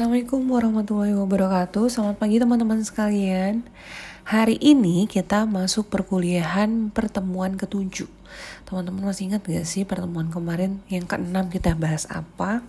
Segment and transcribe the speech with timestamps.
[0.00, 3.60] Assalamualaikum warahmatullahi wabarakatuh Selamat pagi teman-teman sekalian
[4.24, 8.08] Hari ini kita masuk perkuliahan pertemuan ketujuh
[8.64, 12.64] Teman-teman masih ingat gak sih pertemuan kemarin yang keenam kita bahas apa?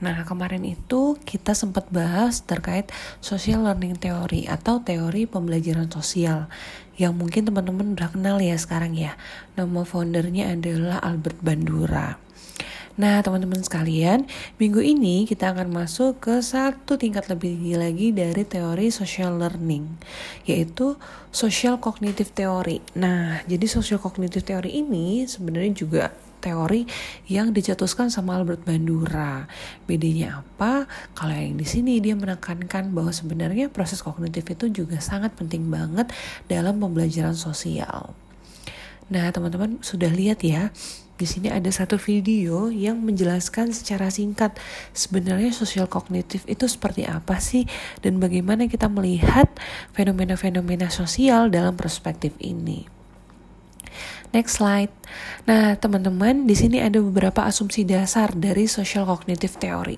[0.00, 2.88] Nah kemarin itu kita sempat bahas terkait
[3.20, 6.48] social learning theory atau teori pembelajaran sosial
[6.96, 9.20] yang mungkin teman-teman udah kenal ya sekarang ya.
[9.52, 12.16] Nama foundernya adalah Albert Bandura.
[12.98, 14.26] Nah, teman-teman sekalian,
[14.58, 19.86] minggu ini kita akan masuk ke satu tingkat lebih tinggi lagi dari teori social learning,
[20.42, 20.98] yaitu
[21.30, 22.82] social cognitive theory.
[22.98, 26.04] Nah, jadi social cognitive theory ini sebenarnya juga
[26.42, 26.90] teori
[27.30, 29.46] yang dicetuskan sama Albert Bandura.
[29.86, 30.90] Bedanya apa?
[31.14, 36.10] Kalau yang di sini dia menekankan bahwa sebenarnya proses kognitif itu juga sangat penting banget
[36.50, 38.10] dalam pembelajaran sosial.
[39.06, 40.74] Nah, teman-teman sudah lihat ya,
[41.18, 44.54] di sini ada satu video yang menjelaskan secara singkat
[44.94, 47.66] sebenarnya sosial kognitif itu seperti apa sih
[48.00, 49.50] dan bagaimana kita melihat
[49.92, 52.97] fenomena-fenomena sosial dalam perspektif ini.
[54.28, 54.92] Next slide.
[55.48, 59.96] Nah, teman-teman, di sini ada beberapa asumsi dasar dari social cognitive theory.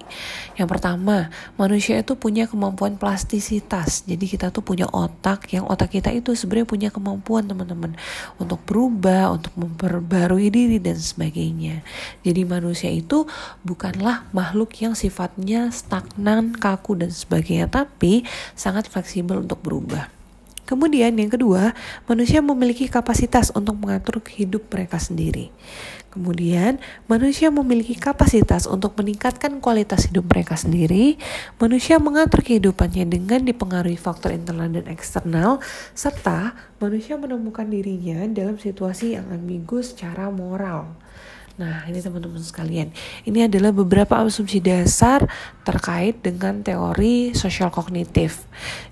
[0.54, 4.06] Yang pertama, manusia itu punya kemampuan plastisitas.
[4.06, 7.98] Jadi kita tuh punya otak, yang otak kita itu sebenarnya punya kemampuan, teman-teman,
[8.38, 11.82] untuk berubah, untuk memperbarui diri dan sebagainya.
[12.22, 13.26] Jadi manusia itu
[13.66, 18.22] bukanlah makhluk yang sifatnya stagnan, kaku dan sebagainya, tapi
[18.54, 20.19] sangat fleksibel untuk berubah.
[20.70, 21.74] Kemudian yang kedua,
[22.06, 25.50] manusia memiliki kapasitas untuk mengatur hidup mereka sendiri.
[26.14, 26.78] Kemudian,
[27.10, 31.18] manusia memiliki kapasitas untuk meningkatkan kualitas hidup mereka sendiri.
[31.58, 35.58] Manusia mengatur kehidupannya dengan dipengaruhi faktor internal dan eksternal,
[35.90, 40.94] serta manusia menemukan dirinya dalam situasi yang ambigu secara moral.
[41.60, 42.88] Nah, ini teman-teman sekalian,
[43.28, 45.28] ini adalah beberapa asumsi dasar
[45.70, 48.42] terkait dengan teori sosial kognitif.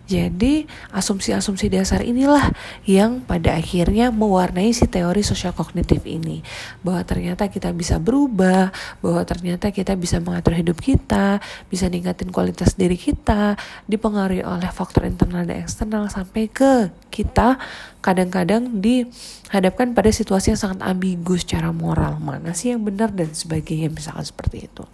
[0.09, 2.55] Jadi, asumsi-asumsi dasar inilah
[2.89, 6.41] yang pada akhirnya mewarnai si teori sosial kognitif ini.
[6.81, 8.72] Bahwa ternyata kita bisa berubah,
[9.05, 15.05] bahwa ternyata kita bisa mengatur hidup kita, bisa ningkatin kualitas diri kita, dipengaruhi oleh faktor
[15.05, 17.60] internal dan eksternal sampai ke kita
[18.00, 23.91] kadang-kadang dihadapkan pada situasi yang sangat ambigu secara moral mana sih yang benar dan sebagainya
[23.91, 24.87] misalkan seperti itu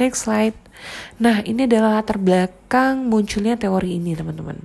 [0.00, 0.56] next slide
[1.16, 4.58] nah ini adalah latar belakang munculnya teori ini teman-teman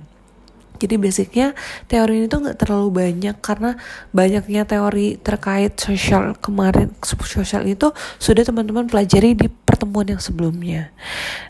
[0.80, 1.52] jadi basicnya
[1.92, 3.76] teori ini tuh nggak terlalu banyak karena
[4.16, 10.88] banyaknya teori terkait sosial kemarin sosial itu sudah teman-teman pelajari di pertemuan yang sebelumnya.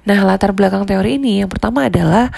[0.03, 2.35] Nah latar belakang teori ini yang pertama adalah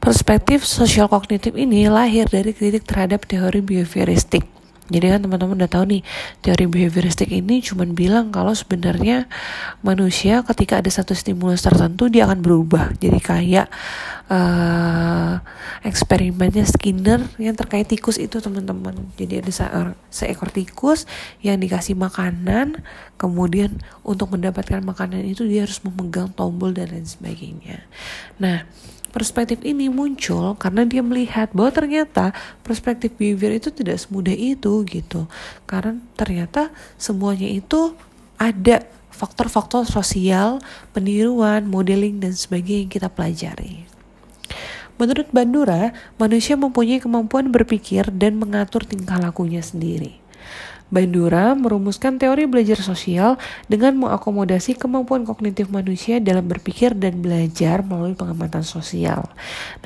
[0.00, 4.48] Perspektif sosial kognitif ini lahir dari kritik terhadap teori behavioristik.
[4.90, 6.02] Jadi kan teman-teman udah tahu nih,
[6.42, 9.30] teori behavioristik ini cuma bilang kalau sebenarnya
[9.86, 12.92] manusia ketika ada satu stimulus tertentu dia akan berubah.
[12.98, 13.70] Jadi kayak
[14.26, 15.38] uh,
[15.86, 18.94] eksperimennya Skinner yang terkait tikus itu teman-teman.
[19.14, 21.06] Jadi ada seekor, seekor tikus
[21.40, 22.82] yang dikasih makanan,
[23.14, 27.86] kemudian untuk mendapatkan makanan itu dia harus memegang tombol dan lain sebagainya.
[28.42, 28.66] Nah,
[29.10, 32.30] perspektif ini muncul karena dia melihat bahwa ternyata
[32.62, 35.26] perspektif behavior itu tidak semudah itu gitu.
[35.66, 37.92] Karena ternyata semuanya itu
[38.38, 40.62] ada faktor-faktor sosial,
[40.96, 43.84] peniruan, modeling dan sebagainya yang kita pelajari.
[44.96, 50.19] Menurut Bandura, manusia mempunyai kemampuan berpikir dan mengatur tingkah lakunya sendiri.
[50.90, 53.38] Bandura merumuskan teori belajar sosial
[53.70, 59.30] dengan mengakomodasi kemampuan kognitif manusia dalam berpikir dan belajar melalui pengamatan sosial.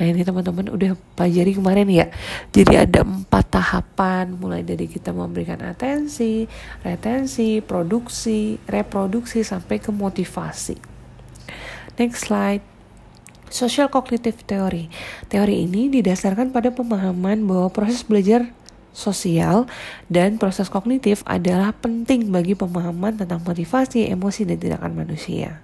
[0.01, 2.09] Nah ini teman-teman udah pelajari kemarin ya.
[2.49, 6.49] Jadi ada empat tahapan mulai dari kita memberikan atensi,
[6.81, 10.81] retensi, produksi, reproduksi sampai ke motivasi.
[12.01, 12.65] Next slide.
[13.45, 14.89] Social Cognitive Theory.
[15.29, 18.49] Teori ini didasarkan pada pemahaman bahwa proses belajar
[18.95, 19.67] sosial
[20.07, 25.59] dan proses kognitif adalah penting bagi pemahaman tentang motivasi, emosi, dan tindakan manusia.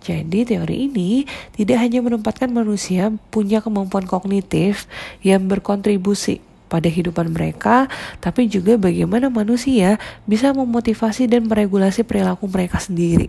[0.00, 1.24] Jadi teori ini
[1.56, 4.88] tidak hanya menempatkan manusia punya kemampuan kognitif
[5.20, 6.40] yang berkontribusi
[6.70, 7.90] pada kehidupan mereka,
[8.22, 13.26] tapi juga bagaimana manusia bisa memotivasi dan meregulasi perilaku mereka sendiri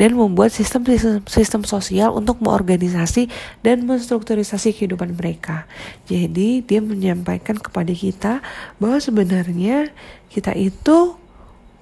[0.00, 3.28] dan membuat sistem-sistem sistem sosial untuk mengorganisasi
[3.60, 5.68] dan menstrukturisasi kehidupan mereka.
[6.08, 8.40] Jadi dia menyampaikan kepada kita
[8.80, 9.92] bahwa sebenarnya
[10.32, 11.20] kita itu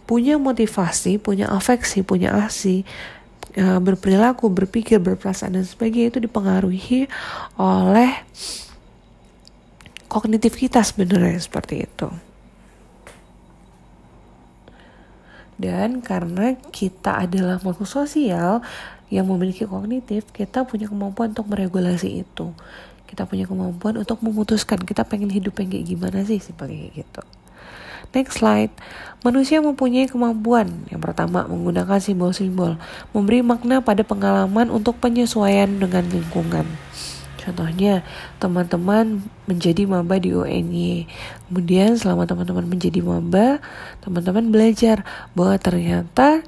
[0.09, 2.83] punya motivasi, punya afeksi, punya asi,
[3.53, 7.13] e, berperilaku, berpikir, berperasaan dan sebagainya itu dipengaruhi
[7.61, 8.25] oleh
[10.09, 12.09] kognitif kita sebenarnya seperti itu.
[15.59, 18.63] Dan karena kita adalah makhluk sosial,
[19.09, 22.53] yang memiliki kognitif, kita punya kemampuan untuk meregulasi itu.
[23.09, 27.23] Kita punya kemampuan untuk memutuskan kita pengen hidup yang kayak gimana sih, kayak gitu.
[28.13, 28.73] Next slide.
[29.25, 32.77] Manusia mempunyai kemampuan yang pertama menggunakan simbol-simbol,
[33.17, 36.69] memberi makna pada pengalaman untuk penyesuaian dengan lingkungan.
[37.49, 38.05] Contohnya,
[38.37, 41.09] teman-teman menjadi maba di UNY.
[41.49, 43.65] Kemudian selama teman-teman menjadi maba,
[44.05, 45.01] teman-teman belajar
[45.33, 46.45] bahwa ternyata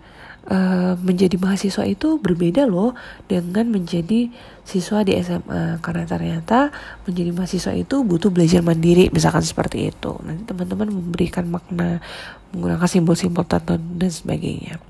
[0.52, 2.93] uh, menjadi mahasiswa itu berbeda loh
[3.25, 4.29] dengan menjadi
[4.69, 6.69] siswa di SMA karena ternyata
[7.08, 10.20] menjadi mahasiswa itu butuh belajar mandiri misalkan seperti itu.
[10.20, 12.05] Nanti teman-teman memberikan makna
[12.52, 14.89] menggunakan simbol-simbol tertentu dan sebagainya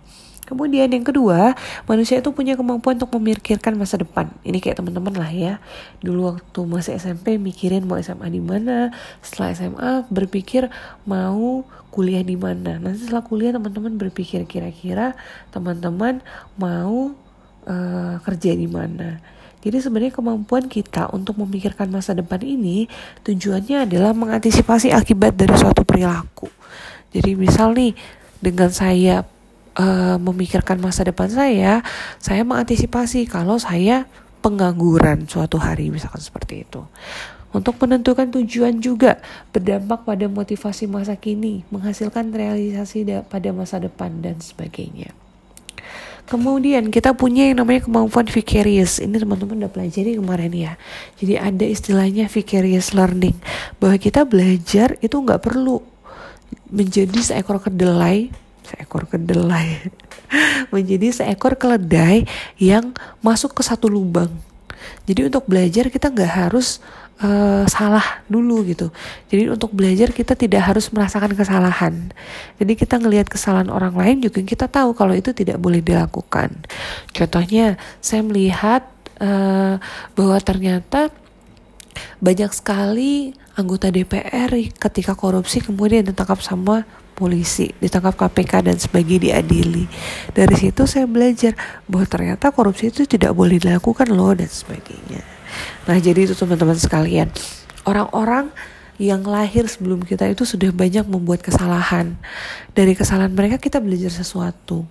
[0.50, 1.54] Kemudian yang kedua,
[1.86, 4.26] manusia itu punya kemampuan untuk memikirkan masa depan.
[4.42, 5.54] Ini kayak teman-teman lah ya.
[6.02, 8.90] Dulu waktu masih SMP mikirin mau SMA di mana,
[9.22, 10.66] setelah SMA berpikir
[11.06, 11.62] mau
[11.94, 12.82] kuliah di mana.
[12.82, 15.14] Nanti setelah kuliah teman-teman berpikir kira-kira
[15.54, 16.18] teman-teman
[16.58, 17.14] mau
[17.70, 19.22] uh, kerja di mana.
[19.60, 22.88] Jadi sebenarnya kemampuan kita untuk memikirkan masa depan ini
[23.22, 26.48] tujuannya adalah mengantisipasi akibat dari suatu perilaku.
[27.12, 27.92] Jadi misal nih
[28.40, 29.20] dengan saya
[29.80, 31.80] uh, memikirkan masa depan saya,
[32.20, 34.04] saya mengantisipasi kalau saya
[34.44, 36.84] pengangguran suatu hari misalkan seperti itu.
[37.50, 39.18] Untuk menentukan tujuan juga
[39.50, 45.10] berdampak pada motivasi masa kini, menghasilkan realisasi pada masa depan dan sebagainya.
[46.30, 49.02] Kemudian kita punya yang namanya kemampuan vicarious.
[49.02, 50.72] Ini teman-teman udah pelajari kemarin ya.
[51.18, 53.34] Jadi ada istilahnya vicarious learning.
[53.82, 55.82] Bahwa kita belajar itu nggak perlu
[56.70, 58.30] menjadi seekor kedelai
[58.70, 59.90] seekor kedelai
[60.72, 62.24] menjadi seekor keledai
[62.56, 64.30] yang masuk ke satu lubang.
[65.04, 66.78] Jadi untuk belajar kita nggak harus
[67.20, 68.88] uh, salah dulu gitu.
[69.28, 71.94] Jadi untuk belajar kita tidak harus merasakan kesalahan.
[72.56, 76.64] Jadi kita ngelihat kesalahan orang lain juga kita tahu kalau itu tidak boleh dilakukan.
[77.12, 78.88] Contohnya saya melihat
[79.20, 79.76] uh,
[80.16, 81.12] bahwa ternyata
[82.20, 86.88] banyak sekali anggota DPR ketika korupsi kemudian ditangkap sama
[87.20, 89.84] polisi, ditangkap KPK dan sebagainya diadili.
[90.32, 91.52] Dari situ saya belajar
[91.84, 95.20] bahwa ternyata korupsi itu tidak boleh dilakukan loh dan sebagainya.
[95.84, 97.28] Nah jadi itu teman-teman sekalian,
[97.84, 98.48] orang-orang
[99.00, 102.16] yang lahir sebelum kita itu sudah banyak membuat kesalahan.
[102.72, 104.84] Dari kesalahan mereka kita belajar sesuatu.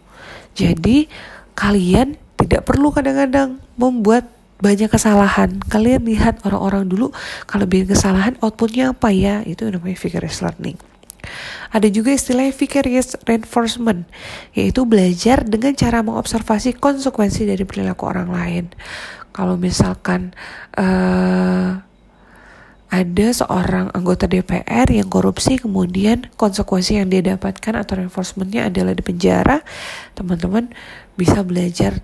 [0.54, 1.10] Jadi
[1.54, 4.26] kalian tidak perlu kadang-kadang membuat
[4.60, 5.60] banyak kesalahan.
[5.72, 7.16] Kalian lihat orang-orang dulu
[7.48, 9.42] kalau bikin kesalahan outputnya apa ya?
[9.48, 10.78] Itu namanya vicarious learning.
[11.70, 14.08] Ada juga istilah vicarious reinforcement,
[14.58, 18.66] yaitu belajar dengan cara mengobservasi konsekuensi dari perilaku orang lain.
[19.30, 20.34] Kalau misalkan
[20.76, 21.78] uh,
[22.90, 29.06] ada seorang anggota DPR yang korupsi, kemudian konsekuensi yang dia dapatkan atau reinforcementnya adalah di
[29.06, 29.62] penjara,
[30.18, 30.74] teman-teman
[31.14, 32.02] bisa belajar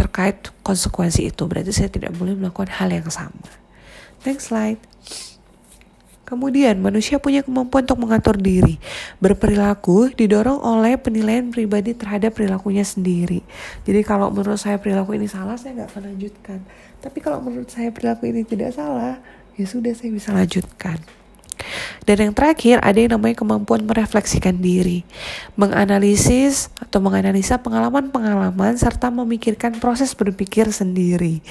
[0.00, 1.44] terkait konsekuensi itu.
[1.44, 3.52] Berarti saya tidak boleh melakukan hal yang sama.
[4.24, 4.80] Next slide.
[6.24, 8.78] Kemudian, manusia punya kemampuan untuk mengatur diri.
[9.18, 13.42] Berperilaku didorong oleh penilaian pribadi terhadap perilakunya sendiri.
[13.82, 16.58] Jadi kalau menurut saya perilaku ini salah, saya nggak akan lanjutkan.
[17.02, 19.18] Tapi kalau menurut saya perilaku ini tidak salah,
[19.58, 21.02] ya sudah saya bisa lanjutkan.
[22.08, 25.04] Dan yang terakhir ada yang namanya kemampuan merefleksikan diri,
[25.54, 31.44] menganalisis atau menganalisa pengalaman-pengalaman serta memikirkan proses berpikir sendiri.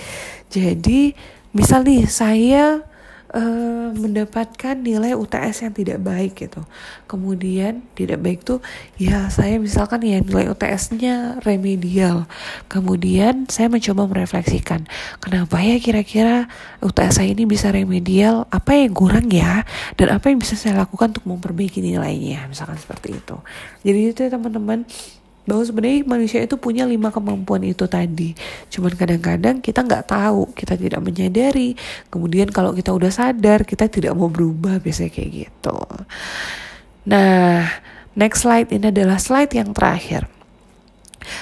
[0.49, 1.13] Jadi,
[1.53, 2.88] misal nih saya
[3.33, 6.65] uh, mendapatkan nilai UTS yang tidak baik gitu.
[7.05, 8.59] Kemudian tidak baik tuh
[8.97, 12.25] ya saya misalkan ya nilai UTS-nya remedial.
[12.69, 14.85] Kemudian saya mencoba merefleksikan
[15.21, 16.49] kenapa ya kira-kira
[16.81, 19.65] UTS saya ini bisa remedial, apa yang kurang ya
[19.99, 23.37] dan apa yang bisa saya lakukan untuk memperbaiki nilainya misalkan seperti itu.
[23.85, 24.85] Jadi itu ya teman-teman
[25.47, 28.37] bahwa sebenarnya manusia itu punya lima kemampuan itu tadi.
[28.69, 31.73] Cuman kadang-kadang kita nggak tahu, kita tidak menyadari.
[32.13, 35.77] Kemudian kalau kita udah sadar, kita tidak mau berubah biasanya kayak gitu.
[37.09, 37.65] Nah,
[38.13, 40.29] next slide ini adalah slide yang terakhir.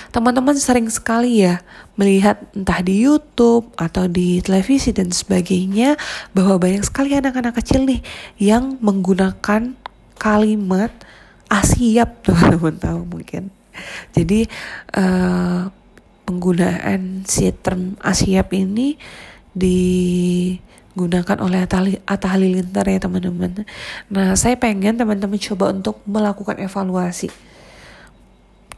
[0.10, 1.62] Teman-teman sering sekali ya
[2.00, 5.98] melihat entah di YouTube atau di televisi dan sebagainya
[6.34, 8.02] bahwa banyak sekali anak-anak kecil nih
[8.42, 9.78] yang menggunakan
[10.18, 10.90] kalimat
[11.48, 13.57] asiap teman-teman tahu mungkin
[14.16, 14.48] jadi
[14.96, 15.72] uh,
[16.28, 19.00] penggunaan si term asiap ini
[19.56, 21.64] digunakan oleh
[22.04, 23.64] Atta Halilintar ya teman-teman.
[24.12, 27.32] Nah saya pengen teman-teman coba untuk melakukan evaluasi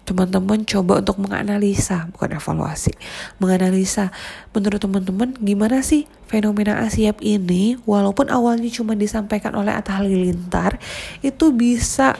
[0.09, 2.97] teman-teman coba untuk menganalisa bukan evaluasi
[3.37, 4.09] menganalisa
[4.57, 10.81] menurut teman-teman gimana sih fenomena asiap ini walaupun awalnya cuma disampaikan oleh Atta Halilintar
[11.21, 12.17] itu bisa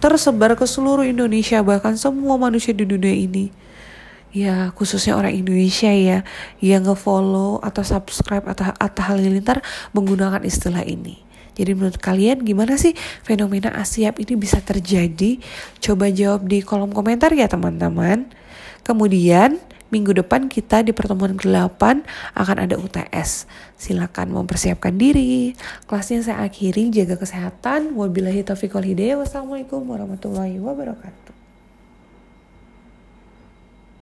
[0.00, 3.52] tersebar ke seluruh Indonesia bahkan semua manusia di dunia ini.
[4.30, 6.22] ya khususnya orang Indonesia ya
[6.62, 9.58] yang ngefollow atau subscribe atau Atta Halilintar
[9.90, 11.18] menggunakan istilah ini.
[11.58, 12.94] Jadi menurut kalian gimana sih
[13.26, 15.42] fenomena Asiap ini bisa terjadi?
[15.82, 18.30] Coba jawab di kolom komentar ya teman-teman.
[18.86, 19.58] Kemudian
[19.90, 21.82] minggu depan kita di pertemuan ke-8
[22.34, 23.46] akan ada UTS.
[23.76, 25.54] Silakan mempersiapkan diri.
[25.86, 27.94] Kelasnya saya akhiri, jaga kesehatan.
[27.94, 29.18] Wabillahi taufiq wal hidayah.
[29.20, 31.29] Wassalamualaikum warahmatullahi wabarakatuh.